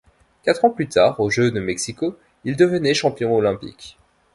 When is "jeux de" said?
1.29-1.59